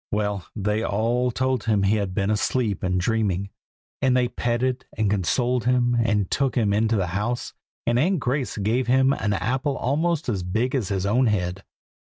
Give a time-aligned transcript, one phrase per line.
[0.09, 3.51] Well, they all told him he had been asleep and dreaming;
[4.01, 7.53] and they petted and consoled him, and took him into the house,
[7.85, 11.63] and Aunt Grace gave him an apple almost as big as his own head.